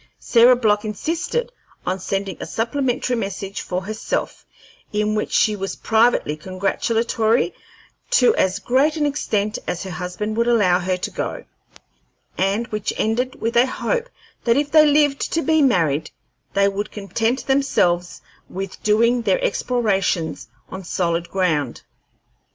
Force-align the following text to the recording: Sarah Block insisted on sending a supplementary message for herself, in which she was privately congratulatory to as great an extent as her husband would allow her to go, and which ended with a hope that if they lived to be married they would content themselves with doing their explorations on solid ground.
Sarah 0.17 0.55
Block 0.55 0.83
insisted 0.83 1.51
on 1.85 1.99
sending 1.99 2.35
a 2.39 2.47
supplementary 2.47 3.15
message 3.15 3.61
for 3.61 3.83
herself, 3.83 4.47
in 4.91 5.13
which 5.13 5.31
she 5.31 5.55
was 5.55 5.75
privately 5.75 6.35
congratulatory 6.35 7.53
to 8.09 8.33
as 8.35 8.57
great 8.57 8.97
an 8.97 9.05
extent 9.05 9.59
as 9.67 9.83
her 9.83 9.91
husband 9.91 10.37
would 10.37 10.47
allow 10.47 10.79
her 10.79 10.97
to 10.97 11.11
go, 11.11 11.45
and 12.35 12.65
which 12.69 12.91
ended 12.97 13.39
with 13.39 13.55
a 13.55 13.67
hope 13.67 14.09
that 14.43 14.57
if 14.57 14.71
they 14.71 14.87
lived 14.87 15.31
to 15.33 15.43
be 15.43 15.61
married 15.61 16.09
they 16.55 16.67
would 16.67 16.89
content 16.89 17.45
themselves 17.45 18.23
with 18.49 18.81
doing 18.81 19.21
their 19.21 19.43
explorations 19.43 20.47
on 20.69 20.83
solid 20.83 21.29
ground. 21.29 21.83